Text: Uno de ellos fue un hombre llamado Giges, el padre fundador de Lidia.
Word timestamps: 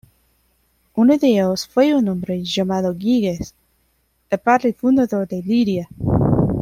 Uno 0.95 1.15
de 1.19 1.27
ellos 1.27 1.67
fue 1.67 1.93
un 1.93 2.09
hombre 2.09 2.43
llamado 2.43 2.95
Giges, 2.97 3.53
el 4.31 4.39
padre 4.39 4.73
fundador 4.73 5.27
de 5.27 5.43
Lidia. 5.43 5.89